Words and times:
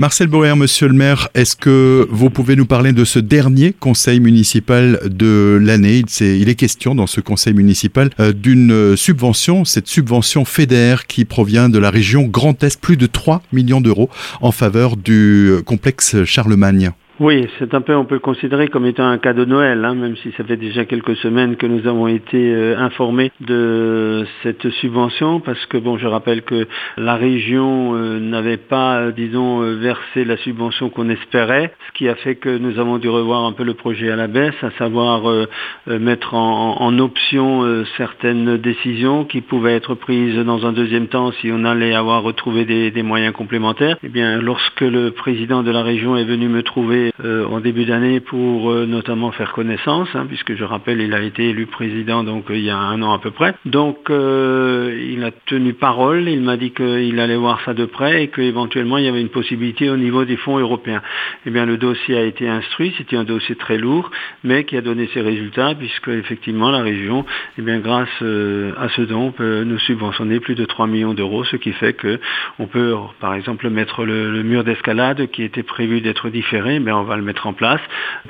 Marcel 0.00 0.28
Boer, 0.28 0.56
monsieur 0.56 0.88
le 0.88 0.94
maire, 0.94 1.28
est-ce 1.34 1.54
que 1.54 2.08
vous 2.10 2.30
pouvez 2.30 2.56
nous 2.56 2.64
parler 2.64 2.94
de 2.94 3.04
ce 3.04 3.18
dernier 3.18 3.74
conseil 3.74 4.18
municipal 4.18 4.98
de 5.04 5.58
l'année? 5.60 6.02
Il, 6.20 6.48
est 6.48 6.54
question 6.54 6.94
dans 6.94 7.06
ce 7.06 7.20
conseil 7.20 7.52
municipal 7.52 8.08
euh, 8.18 8.32
d'une 8.32 8.96
subvention, 8.96 9.66
cette 9.66 9.88
subvention 9.88 10.46
fédère 10.46 11.06
qui 11.06 11.26
provient 11.26 11.68
de 11.68 11.78
la 11.78 11.90
région 11.90 12.22
Grand 12.22 12.64
Est, 12.64 12.80
plus 12.80 12.96
de 12.96 13.04
3 13.04 13.42
millions 13.52 13.82
d'euros 13.82 14.08
en 14.40 14.52
faveur 14.52 14.96
du 14.96 15.56
complexe 15.66 16.24
Charlemagne. 16.24 16.92
Oui, 17.20 17.46
c'est 17.58 17.74
un 17.74 17.82
peu, 17.82 17.94
on 17.94 18.06
peut 18.06 18.18
considérer 18.18 18.68
comme 18.68 18.86
étant 18.86 19.06
un 19.06 19.18
cadeau 19.18 19.44
de 19.44 19.50
Noël, 19.50 19.84
hein, 19.84 19.94
même 19.94 20.16
si 20.16 20.32
ça 20.38 20.44
fait 20.44 20.56
déjà 20.56 20.86
quelques 20.86 21.16
semaines 21.16 21.56
que 21.56 21.66
nous 21.66 21.86
avons 21.86 22.08
été 22.08 22.38
euh, 22.38 22.78
informés 22.78 23.30
de 23.40 24.24
cette 24.42 24.70
subvention, 24.70 25.38
parce 25.38 25.66
que 25.66 25.76
bon, 25.76 25.98
je 25.98 26.06
rappelle 26.06 26.40
que 26.40 26.66
la 26.96 27.16
région 27.16 27.94
euh, 27.94 28.18
n'avait 28.18 28.56
pas, 28.56 29.00
euh, 29.00 29.12
disons, 29.12 29.60
versé 29.60 30.24
la 30.24 30.38
subvention 30.38 30.88
qu'on 30.88 31.10
espérait, 31.10 31.74
ce 31.88 31.98
qui 31.98 32.08
a 32.08 32.14
fait 32.14 32.36
que 32.36 32.56
nous 32.56 32.78
avons 32.78 32.96
dû 32.96 33.10
revoir 33.10 33.44
un 33.44 33.52
peu 33.52 33.64
le 33.64 33.74
projet 33.74 34.10
à 34.10 34.16
la 34.16 34.26
baisse, 34.26 34.54
à 34.62 34.70
savoir 34.78 35.30
mettre 35.86 36.32
en, 36.32 36.98
option 36.98 37.84
certaines 37.96 38.56
décisions 38.56 39.24
qui 39.24 39.42
pouvaient 39.42 39.74
être 39.74 39.94
prises 39.94 40.38
dans 40.38 40.66
un 40.66 40.72
deuxième 40.72 41.08
temps 41.08 41.32
si 41.32 41.50
on 41.52 41.64
allait 41.64 41.94
avoir 41.94 42.22
retrouvé 42.22 42.64
des, 42.64 42.90
des 42.90 43.02
moyens 43.02 43.34
complémentaires. 43.34 43.96
Eh 44.02 44.08
bien, 44.08 44.40
lorsque 44.40 44.80
le 44.80 45.10
président 45.10 45.62
de 45.62 45.70
la 45.70 45.82
région 45.82 46.16
est 46.16 46.24
venu 46.24 46.48
me 46.48 46.62
trouver 46.62 47.09
euh, 47.24 47.44
en 47.46 47.60
début 47.60 47.84
d'année 47.84 48.20
pour 48.20 48.70
euh, 48.70 48.86
notamment 48.86 49.30
faire 49.32 49.52
connaissance, 49.52 50.08
hein, 50.14 50.26
puisque 50.26 50.54
je 50.54 50.64
rappelle, 50.64 51.00
il 51.00 51.12
a 51.14 51.20
été 51.22 51.50
élu 51.50 51.66
président 51.66 52.24
donc 52.24 52.46
il 52.50 52.60
y 52.60 52.70
a 52.70 52.76
un 52.76 53.02
an 53.02 53.12
à 53.12 53.18
peu 53.18 53.30
près. 53.30 53.54
Donc 53.64 54.10
euh, 54.10 54.98
il 55.10 55.22
a 55.24 55.30
tenu 55.46 55.74
parole, 55.74 56.28
il 56.28 56.40
m'a 56.40 56.56
dit 56.56 56.70
qu'il 56.70 57.20
allait 57.20 57.36
voir 57.36 57.60
ça 57.64 57.74
de 57.74 57.84
près 57.84 58.24
et 58.24 58.28
qu'éventuellement 58.28 58.98
il 58.98 59.04
y 59.04 59.08
avait 59.08 59.20
une 59.20 59.28
possibilité 59.28 59.90
au 59.90 59.96
niveau 59.96 60.24
des 60.24 60.36
fonds 60.36 60.58
européens. 60.58 61.02
Eh 61.46 61.50
bien 61.50 61.66
le 61.66 61.76
dossier 61.76 62.16
a 62.16 62.22
été 62.22 62.48
instruit, 62.48 62.94
c'était 62.98 63.16
un 63.16 63.24
dossier 63.24 63.54
très 63.54 63.78
lourd, 63.78 64.10
mais 64.44 64.64
qui 64.64 64.76
a 64.76 64.80
donné 64.80 65.08
ses 65.12 65.20
résultats 65.20 65.74
puisque 65.74 66.08
effectivement 66.08 66.70
la 66.70 66.82
région, 66.82 67.24
eh 67.58 67.62
bien 67.62 67.78
grâce 67.78 68.08
à 68.20 68.88
ce 68.96 69.02
don, 69.02 69.32
peut 69.32 69.64
nous 69.64 69.78
subventionner 69.78 70.40
plus 70.40 70.54
de 70.54 70.64
3 70.64 70.86
millions 70.86 71.14
d'euros, 71.14 71.44
ce 71.44 71.56
qui 71.56 71.72
fait 71.72 71.92
que 71.92 72.18
on 72.58 72.66
peut 72.66 72.94
par 73.20 73.34
exemple 73.34 73.68
mettre 73.70 74.04
le, 74.04 74.42
mur 74.42 74.64
d'escalade 74.64 75.28
qui 75.30 75.42
était 75.42 75.62
prévu 75.62 76.00
d'être 76.00 76.30
différé, 76.30 76.80
mais 76.80 76.90
on 77.00 77.04
va 77.04 77.16
le 77.16 77.22
mettre 77.22 77.46
en 77.46 77.52
place, 77.52 77.80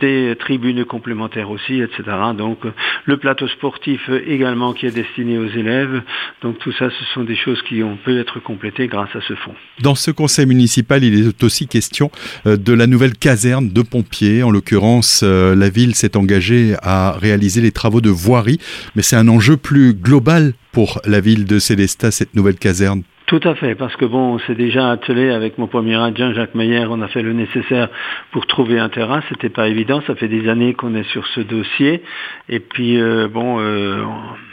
des 0.00 0.36
tribunes 0.38 0.84
complémentaires 0.84 1.50
aussi, 1.50 1.80
etc. 1.80 2.02
Donc 2.36 2.60
le 3.04 3.16
plateau 3.16 3.48
sportif 3.48 4.00
également 4.26 4.72
qui 4.72 4.86
est 4.86 4.90
destiné 4.90 5.38
aux 5.38 5.48
élèves. 5.48 6.02
Donc 6.42 6.58
tout 6.58 6.72
ça, 6.72 6.88
ce 6.91 7.04
sont 7.14 7.24
des 7.24 7.36
choses 7.36 7.60
qui 7.62 7.82
ont 7.82 7.96
pu 7.96 8.18
être 8.18 8.41
complétées 8.41 8.86
grâce 8.86 9.14
à 9.14 9.20
ce 9.26 9.34
fonds. 9.34 9.54
Dans 9.80 9.94
ce 9.94 10.10
conseil 10.10 10.46
municipal, 10.46 11.02
il 11.04 11.28
est 11.28 11.44
aussi 11.44 11.66
question 11.66 12.10
euh, 12.46 12.56
de 12.56 12.72
la 12.72 12.86
nouvelle 12.86 13.14
caserne 13.14 13.70
de 13.70 13.82
pompiers. 13.82 14.42
En 14.42 14.50
l'occurrence, 14.50 15.22
euh, 15.22 15.54
la 15.54 15.68
ville 15.68 15.94
s'est 15.94 16.16
engagée 16.16 16.74
à 16.82 17.12
réaliser 17.12 17.60
les 17.60 17.72
travaux 17.72 18.00
de 18.00 18.10
voirie, 18.10 18.58
mais 18.94 19.02
c'est 19.02 19.16
un 19.16 19.28
enjeu 19.28 19.56
plus 19.56 19.94
global 19.94 20.52
pour 20.72 21.00
la 21.04 21.20
ville 21.20 21.44
de 21.44 21.58
Célestat, 21.58 22.10
cette 22.10 22.34
nouvelle 22.34 22.56
caserne. 22.56 23.02
Tout 23.31 23.41
à 23.45 23.55
fait, 23.55 23.77
parce 23.77 23.95
que 23.95 24.06
bon, 24.06 24.34
on 24.34 24.39
s'est 24.41 24.56
déjà 24.56 24.91
attelé 24.91 25.31
avec 25.31 25.56
mon 25.56 25.69
premier 25.69 25.95
adjoint 25.95 26.33
Jacques 26.33 26.56
Meyer, 26.56 26.86
on 26.91 27.00
a 27.00 27.06
fait 27.06 27.23
le 27.23 27.33
nécessaire 27.33 27.89
pour 28.33 28.45
trouver 28.48 28.81
un 28.81 28.89
terrain, 28.89 29.22
c'était 29.28 29.50
pas 29.50 29.69
évident, 29.69 30.03
ça 30.05 30.17
fait 30.17 30.27
des 30.27 30.48
années 30.48 30.75
qu'on 30.75 30.97
est 30.97 31.09
sur 31.11 31.25
ce 31.28 31.41
dossier, 31.41 32.03
et 32.48 32.59
puis 32.59 33.00
euh, 33.00 33.28
bon, 33.28 33.61
euh, 33.61 34.03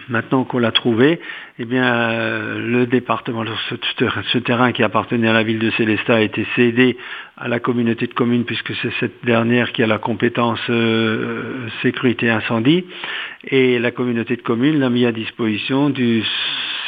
maintenant 0.10 0.44
qu'on 0.44 0.60
l'a 0.60 0.72
trouvé, 0.72 1.20
eh 1.58 1.66
bien 1.66 1.86
euh, 1.86 2.60
le 2.60 2.86
département, 2.86 3.44
ce, 3.68 4.38
terrain 4.38 4.72
qui 4.72 4.84
appartenait 4.84 5.28
à 5.28 5.34
la 5.34 5.42
ville 5.42 5.58
de 5.58 5.72
Célestat 5.72 6.18
a 6.18 6.22
été 6.22 6.46
cédé 6.56 6.98
à 7.36 7.48
la 7.48 7.60
communauté 7.60 8.06
de 8.06 8.14
communes 8.14 8.46
puisque 8.46 8.76
c'est 8.84 8.94
cette 9.00 9.26
dernière 9.26 9.72
qui 9.72 9.82
a 9.82 9.88
la 9.88 9.98
compétence 9.98 10.62
sécurité 11.82 12.30
incendie, 12.30 12.86
et 13.44 13.80
la 13.80 13.90
communauté 13.90 14.36
de 14.36 14.44
communes 14.44 14.78
l'a 14.78 14.92
mis 14.92 15.08
à 15.08 15.12
disposition 15.12 15.90
du 15.90 16.24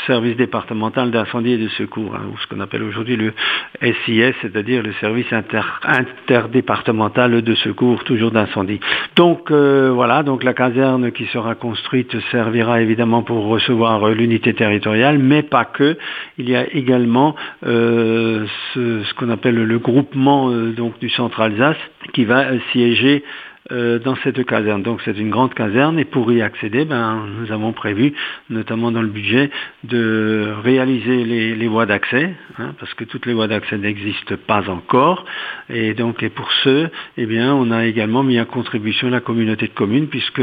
service 0.09 0.37
départemental 0.37 1.11
d'incendie 1.11 1.51
et 1.51 1.57
de 1.57 1.67
secours, 1.69 2.15
hein, 2.15 2.23
ou 2.33 2.37
ce 2.39 2.47
qu'on 2.47 2.59
appelle 2.61 2.81
aujourd'hui 2.81 3.15
le 3.15 3.31
SIS, 3.79 4.33
c'est-à-dire 4.41 4.81
le 4.81 4.91
service 4.93 5.31
interdépartemental 5.31 7.43
de 7.43 7.55
secours, 7.55 8.03
toujours 8.05 8.31
d'incendie. 8.31 8.79
Donc 9.15 9.51
euh, 9.51 9.91
voilà, 9.93 10.23
donc 10.23 10.43
la 10.43 10.55
caserne 10.55 11.11
qui 11.11 11.27
sera 11.27 11.53
construite 11.53 12.19
servira 12.31 12.81
évidemment 12.81 13.21
pour 13.21 13.45
recevoir 13.45 14.03
euh, 14.03 14.15
l'unité 14.15 14.55
territoriale, 14.55 15.19
mais 15.19 15.43
pas 15.43 15.65
que. 15.65 15.95
Il 16.39 16.49
y 16.49 16.55
a 16.55 16.65
également 16.73 17.35
euh, 17.67 18.47
ce, 18.73 19.13
qu'on 19.13 19.29
appelle 19.29 19.63
le 19.63 19.79
groupement 19.79 20.49
donc 20.49 20.97
du 20.99 21.09
centre 21.09 21.39
Alsace 21.39 21.77
qui 22.13 22.25
va 22.25 22.45
siéger 22.71 23.23
euh, 23.71 23.99
dans 23.99 24.15
cette 24.23 24.43
caserne. 24.45 24.81
Donc 24.81 25.01
c'est 25.03 25.17
une 25.17 25.29
grande 25.29 25.53
caserne 25.53 25.99
et 25.99 26.05
pour 26.05 26.31
y 26.31 26.41
accéder, 26.41 26.85
ben, 26.85 27.27
nous 27.39 27.51
avons 27.51 27.71
prévu, 27.71 28.13
notamment 28.49 28.91
dans 28.91 29.01
le 29.01 29.09
budget, 29.09 29.51
de 29.83 30.53
réaliser 30.63 31.23
les, 31.25 31.67
voies 31.67 31.85
d'accès, 31.85 32.33
hein, 32.57 32.73
parce 32.79 32.93
que 32.95 33.03
toutes 33.03 33.25
les 33.25 33.33
voies 33.33 33.47
d'accès 33.47 33.77
n'existent 33.77 34.35
pas 34.47 34.69
encore. 34.69 35.25
Et 35.69 35.93
donc 35.93 36.23
et 36.23 36.29
pour 36.29 36.51
ce, 36.63 36.87
eh 37.17 37.25
bien, 37.25 37.53
on 37.53 37.69
a 37.69 37.85
également 37.85 38.23
mis 38.23 38.39
en 38.39 38.45
contribution 38.45 39.09
la 39.09 39.19
communauté 39.19 39.67
de 39.67 39.73
communes, 39.73 40.07
puisque 40.07 40.41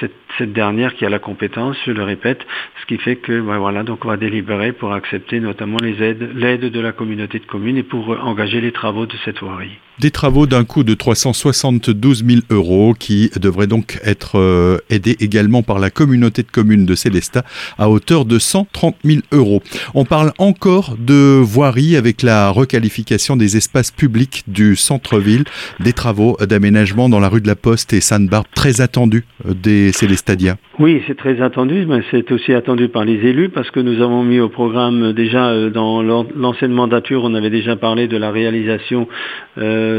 cette, 0.00 0.16
cette 0.38 0.52
dernière 0.52 0.94
qui 0.94 1.04
a 1.04 1.10
la 1.10 1.20
compétence, 1.20 1.76
je 1.86 1.92
le 1.92 2.02
répète, 2.02 2.44
ce 2.80 2.86
qui 2.86 2.96
fait 2.98 3.16
que 3.16 3.40
ben, 3.40 3.58
voilà, 3.58 3.82
donc 3.82 4.04
on 4.04 4.08
va 4.08 4.16
délibérer 4.16 4.72
pour 4.72 4.94
accepter 4.94 5.38
notamment 5.38 5.78
les 5.80 6.02
aides, 6.02 6.30
l'aide 6.34 6.70
de 6.72 6.80
la 6.80 6.92
communauté 6.92 7.38
de 7.38 7.46
communes 7.46 7.76
et 7.76 7.82
pour 7.82 8.08
engager 8.24 8.60
les 8.60 8.72
travaux 8.72 9.06
de 9.06 9.14
cette 9.24 9.40
voirie. 9.40 9.78
Des 10.00 10.10
travaux 10.10 10.46
d'un 10.46 10.64
coût 10.64 10.82
de 10.82 10.92
372 10.92 12.24
000 12.26 12.40
euros 12.50 12.94
qui 12.98 13.30
devraient 13.40 13.68
donc 13.68 14.00
être 14.02 14.40
euh, 14.40 14.78
aidés 14.90 15.16
également 15.20 15.62
par 15.62 15.78
la 15.78 15.90
communauté 15.90 16.42
de 16.42 16.50
communes 16.50 16.84
de 16.84 16.96
Célestat 16.96 17.44
à 17.78 17.88
hauteur 17.88 18.24
de 18.24 18.40
130 18.40 18.96
000 19.04 19.20
euros. 19.30 19.62
On 19.94 20.04
parle 20.04 20.32
encore 20.38 20.96
de 20.98 21.38
voirie 21.40 21.96
avec 21.96 22.22
la 22.22 22.50
requalification 22.50 23.36
des 23.36 23.56
espaces 23.56 23.92
publics 23.92 24.42
du 24.48 24.74
centre-ville, 24.74 25.44
des 25.78 25.92
travaux 25.92 26.36
d'aménagement 26.40 27.08
dans 27.08 27.20
la 27.20 27.28
rue 27.28 27.40
de 27.40 27.46
la 27.46 27.56
Poste 27.56 27.92
et 27.92 28.00
Sainte-Barbe 28.00 28.46
très 28.54 28.80
attendus 28.80 29.24
euh, 29.46 29.54
des 29.54 29.92
Célestadiens. 29.92 30.56
Oui, 30.80 31.02
c'est 31.06 31.16
très 31.16 31.40
attendu, 31.40 31.86
mais 31.86 32.02
c'est 32.10 32.32
aussi 32.32 32.52
attendu 32.52 32.88
par 32.88 33.04
les 33.04 33.14
élus 33.28 33.48
parce 33.48 33.70
que 33.70 33.78
nous 33.78 34.02
avons 34.02 34.24
mis 34.24 34.40
au 34.40 34.48
programme 34.48 35.12
déjà 35.12 35.50
euh, 35.50 35.70
dans 35.70 36.02
l'ancienne 36.02 36.72
mandature, 36.72 37.22
on 37.22 37.34
avait 37.34 37.50
déjà 37.50 37.76
parlé 37.76 38.08
de 38.08 38.16
la 38.16 38.32
réalisation 38.32 39.06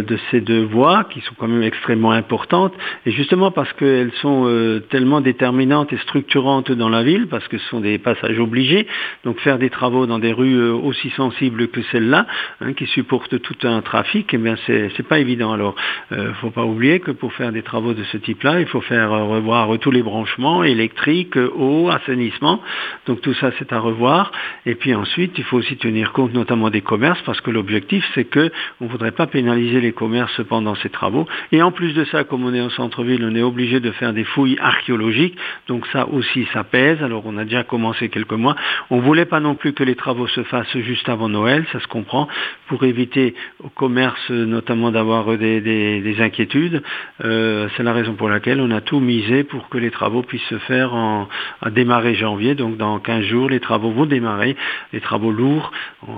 de 0.01 0.18
ces 0.31 0.41
deux 0.41 0.63
voies 0.63 1.06
qui 1.06 1.22
sont 1.22 1.35
quand 1.38 1.47
même 1.47 1.63
extrêmement 1.63 2.12
importantes 2.12 2.73
et 3.06 3.12
justement 3.12 3.51
parce 3.51 3.72
qu'elles 3.73 4.12
sont 4.22 4.44
euh, 4.46 4.79
tellement 4.90 5.22
déterminantes 5.22 5.91
et 5.94 5.97
structurantes 5.97 6.72
dans 6.72 6.90
la 6.90 7.03
ville 7.03 7.28
parce 7.28 7.47
que 7.47 7.57
ce 7.57 7.68
sont 7.69 7.79
des 7.79 7.97
passages 7.97 8.40
obligés. 8.40 8.88
Donc 9.24 9.40
faire 9.40 9.57
des 9.57 9.69
travaux 9.69 10.06
dans 10.06 10.19
des 10.19 10.31
rues 10.31 10.69
aussi 10.69 11.09
sensibles 11.12 11.68
que 11.69 11.81
celle-là, 11.91 12.28
hein, 12.62 12.74
qui 12.74 12.85
supportent 12.88 13.41
tout 13.41 13.68
un 13.68 13.81
trafic, 13.81 14.34
eh 14.34 14.38
bien 14.38 14.56
c'est 14.66 15.07
pas 15.07 15.19
évident. 15.19 15.51
Alors, 15.53 15.75
euh, 16.12 16.34
faut 16.41 16.51
pas 16.51 16.63
oublier 16.63 17.00
que 17.00 17.12
pour 17.12 17.34
faire 17.34 17.51
des 17.51 17.63
travaux 17.63 17.94
de 17.94 18.03
ce 18.03 18.18
type-là, 18.18 18.59
il 18.59 18.68
faut 18.68 18.81
faire 18.81 19.12
revoir 19.12 19.69
tous 19.79 19.91
les 19.91 20.03
branchements 20.03 20.63
électrique, 20.63 21.35
eau, 21.38 21.90
assainissement. 21.90 22.62
Donc 23.07 23.22
tout 23.22 23.34
ça, 23.35 23.51
c'est 23.57 23.72
à 23.74 23.79
revoir. 23.79 24.31
Et 24.66 24.75
puis 24.75 24.94
ensuite, 24.94 25.34
il 25.38 25.44
faut 25.44 25.57
aussi 25.57 25.78
tenir 25.78 26.12
compte 26.12 26.34
notamment 26.34 26.69
des 26.69 26.81
commerces 26.81 27.22
parce 27.25 27.41
que 27.41 27.51
l'objectif, 27.51 28.06
c'est 28.13 28.25
que 28.25 28.51
on 28.81 28.88
voudrait 28.88 29.12
pas 29.12 29.28
pénaliser 29.28 29.75
les 29.81 29.91
commerces 29.91 30.41
pendant 30.47 30.75
ces 30.75 30.90
travaux. 30.90 31.28
Et 31.52 31.62
en 31.62 31.72
plus 31.72 31.94
de 31.94 32.06
ça, 32.06 32.24
comme 32.24 32.46
on 32.46 32.53
est 32.53 32.62
en 32.62 32.69
centre-ville, 32.69 33.24
on 33.24 33.36
est 33.36 33.41
obligé 33.41 33.80
de 33.80 33.91
faire 33.91 34.13
des 34.13 34.24
fouilles 34.24 34.58
archéologiques. 34.59 35.38
Donc 35.68 35.86
ça 35.88 36.08
aussi, 36.08 36.47
ça 36.53 36.63
pèse. 36.63 37.02
Alors 37.02 37.24
on 37.25 37.38
a 37.38 37.44
déjà 37.44 37.63
commencé 37.63 38.09
quelques 38.09 38.34
mois. 38.34 38.56
On 38.90 39.00
voulait 39.00 39.25
pas 39.25 39.40
non 39.40 39.56
plus 39.56 39.74
que 39.74 39.84
les 39.84 39.96
travaux 39.96 40.28
se 40.28 40.44
fassent 40.44 40.78
juste 40.78 41.09
avant 41.09 41.30
Noël, 41.30 41.66
ça 41.72 41.80
se 41.80 41.88
comprend, 41.88 42.28
pour 42.68 42.84
éviter 42.84 43.36
au 43.63 43.69
commerce 43.69 44.30
notamment 44.30 44.91
d'avoir 44.91 45.38
des, 45.38 46.16
inquiétudes. 46.19 46.81
Euh, 47.24 47.68
c'est 47.75 47.83
la 47.83 47.94
raison 47.94 48.13
pour 48.13 48.30
laquelle 48.30 48.62
on 48.62 48.72
a 48.72 48.81
tout 48.81 49.00
misé 49.00 49.44
pour 49.44 49.69
que 49.69 49.77
les 49.77 49.92
travaux 49.92 50.22
puissent 50.22 50.57
faire 50.68 50.94
en, 50.94 51.27
à 51.62 51.69
démarrer 51.69 52.16
janvier. 52.16 52.56
Donc 52.56 52.77
dans 52.77 53.00
15 53.00 53.24
jours, 53.25 53.50
les 53.50 53.60
travaux 53.60 53.92
vont 53.92 54.06
démarrer, 54.06 54.56
les 54.94 55.01
travaux 55.01 55.31
lourds. 55.31 55.72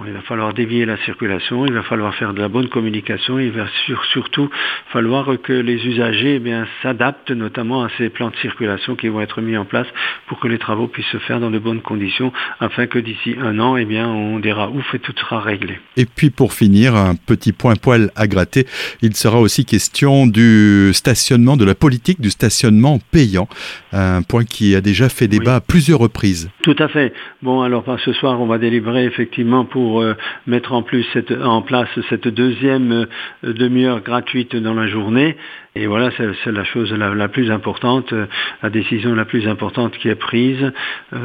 il 0.06 0.14
va 0.14 0.22
falloir 0.22 0.54
dévier 0.54 0.86
la 0.86 0.98
circulation, 0.98 1.66
il 1.66 1.74
va 1.74 1.84
falloir 1.84 2.14
faire 2.16 2.34
de 2.34 2.42
la 2.42 2.48
bonne 2.48 2.70
communication, 2.70 3.40
il 3.48 3.54
va 3.54 3.66
surtout 4.12 4.50
falloir 4.92 5.30
que 5.42 5.54
les 5.54 5.86
usagers 5.86 6.36
eh 6.36 6.40
bien, 6.40 6.68
s'adaptent 6.82 7.32
notamment 7.32 7.84
à 7.84 7.90
ces 7.98 8.10
plans 8.10 8.30
de 8.30 8.36
circulation 8.38 8.96
qui 8.96 9.08
vont 9.08 9.22
être 9.22 9.42
mis 9.42 9.58
en 9.58 9.66
place 9.66 9.88
pour 10.28 10.40
que 10.40 10.48
les 10.48 10.58
travaux 10.58 10.88
puissent 10.88 11.12
se 11.12 11.18
faire 11.18 11.40
dans 11.40 11.52
de 11.52 11.60
bonnes 11.60 11.82
conditions 11.82 12.32
afin 12.60 12.88
que 12.88 13.00
d'ici 13.00 13.36
un 13.42 13.60
an, 13.60 13.78
eh 13.78 13.86
bien, 13.86 14.08
on 14.08 14.40
dira 14.40 14.70
ouf 14.70 14.94
et 14.94 15.00
tout 15.00 15.14
sera 15.18 15.40
réglé. 15.40 15.80
Et 15.96 16.06
puis 16.06 16.30
pour 16.30 16.54
finir, 16.54 16.96
un 16.96 17.16
petit 17.16 17.54
point 17.54 17.76
poil 17.76 18.12
à 18.16 18.28
gratter, 18.28 18.66
il 19.02 19.16
sera 19.16 19.40
aussi 19.40 19.66
question 19.66 20.28
du 20.28 20.92
stationnement, 20.94 21.58
de 21.58 21.66
la 21.66 21.76
politique 21.76 22.22
du 22.22 22.30
stationnement 22.30 23.00
payant, 23.12 23.48
un 23.94 24.22
point 24.22 24.44
qui 24.44 24.76
a 24.76 24.82
déjà 24.82 25.10
fait 25.10 25.28
débat 25.28 25.56
à 25.56 25.62
plusieurs 25.62 26.00
reprises. 26.00 26.50
Tout 26.64 26.76
à 26.80 26.88
fait. 26.88 27.14
Bon, 27.42 27.62
alors 27.62 27.86
ce 28.04 28.14
soir, 28.14 28.40
on 28.42 28.48
va 28.48 28.58
délibérer 28.58 29.06
effectivement 29.06 29.66
pour 29.66 30.02
euh, 30.02 30.16
mettre 30.46 30.74
en, 30.74 30.84
plus 30.84 31.06
cette, 31.14 31.32
en 31.32 31.62
place 31.62 31.90
cette 32.10 32.28
deuxième 32.28 32.92
euh, 32.92 33.06
demi-heure 33.44 34.02
gratuite 34.02 34.56
dans 34.56 34.74
la 34.74 34.88
journée. 34.88 35.38
Et 35.76 35.86
voilà, 35.86 36.10
c'est 36.18 36.52
la 36.52 36.64
chose 36.64 36.92
la, 36.92 37.28
plus 37.28 37.52
importante, 37.52 38.12
euh, 38.12 38.26
la 38.64 38.72
décision 38.72 39.14
la 39.14 39.26
plus 39.26 39.48
importante 39.48 39.96
qui 40.00 40.10
est 40.10 40.16
prise, 40.16 40.72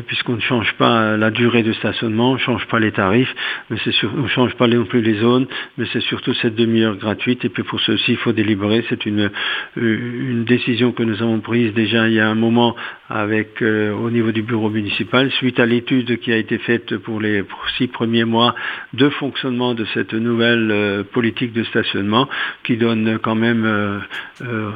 puisqu'on 0.07 0.35
ne 0.35 0.41
change 0.41 0.75
pas 0.75 1.17
la 1.17 1.31
durée 1.31 1.63
de 1.63 1.73
stationnement, 1.73 2.33
on 2.33 2.35
ne 2.35 2.39
change 2.39 2.67
pas 2.67 2.79
les 2.79 2.93
tarifs, 2.93 3.35
mais 3.71 3.79
on 4.15 4.23
ne 4.23 4.29
change 4.29 4.55
pas 4.57 4.67
non 4.67 4.85
plus 4.85 5.01
les 5.01 5.21
zones, 5.21 5.47
mais 5.79 5.87
c'est 5.93 6.03
surtout 6.03 6.35
cette 6.35 6.55
demi-heure 6.55 6.97
gratuite. 6.97 7.47
Et 7.47 7.49
puis 7.49 7.63
pour 7.63 7.81
ceci, 7.81 8.13
il 8.13 8.19
faut 8.19 8.33
délibérer. 8.33 8.85
C'est 8.91 9.07
une, 9.07 9.31
décision 10.45 10.93
que 10.93 11.03
nous 11.03 11.23
avons 11.23 11.41
prise 11.41 11.73
déjà 11.73 12.09
il 12.09 12.15
y 12.15 12.21
a 12.21 12.29
un 12.29 12.35
moment 12.35 12.77
avec 13.09 13.63
au 13.63 14.11
niveau 14.11 14.33
du 14.33 14.43
bureau 14.43 14.69
municipal, 14.69 15.31
suite 15.33 15.61
à 15.61 15.67
l'étude 15.67 16.19
qui 16.19 16.33
a 16.33 16.37
été 16.37 16.59
faite 16.59 16.97
pour 16.99 17.21
les 17.21 17.43
six 17.79 17.87
premiers 17.87 18.25
mois 18.25 18.55
de 18.93 19.09
fonctionnement 19.09 19.75
de 19.75 19.85
cette 19.95 20.13
nouvelle 20.13 20.71
euh, 20.71 21.03
politique 21.05 21.53
de 21.53 21.65
stationnement 21.65 22.02
qui 22.65 22.77
donne 22.77 23.19
quand 23.23 23.35
même 23.35 23.65
euh, 23.65 23.99
euh, 24.43 24.71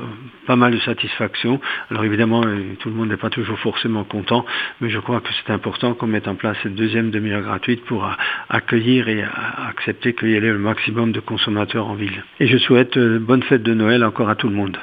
pas 0.47 0.57
mal 0.57 0.73
de 0.73 0.79
satisfaction. 0.79 1.61
Alors 1.91 2.05
évidemment, 2.05 2.43
tout 2.81 2.89
le 2.89 2.95
monde 2.95 3.09
n'est 3.09 3.17
pas 3.17 3.31
toujours 3.31 3.59
forcément 3.59 4.05
content, 4.05 4.45
mais 4.81 4.91
je 4.91 4.99
crois 4.99 5.21
que 5.21 5.29
c'est 5.45 5.53
important 5.53 5.95
qu'on 5.95 6.07
mette 6.07 6.29
en 6.29 6.35
place 6.35 6.57
cette 6.63 6.75
deuxième 6.75 7.11
demi-heure 7.11 7.43
gratuite 7.43 7.85
pour 7.85 8.09
accueillir 8.49 9.09
et 9.09 9.25
accepter 9.69 10.15
qu'il 10.15 10.31
y 10.31 10.35
ait 10.35 10.41
le 10.41 10.59
maximum 10.59 11.13
de 11.13 11.21
consommateurs 11.21 11.89
en 11.89 11.95
ville. 11.95 12.25
Et 12.41 12.47
je 12.47 12.59
souhaite 12.59 12.99
bonne 12.99 13.43
fête 13.43 13.63
de 13.63 13.75
Noël 13.75 14.05
encore 14.05 14.29
à 14.29 14.35
tout 14.35 14.49
le 14.49 14.55
monde. 14.55 14.77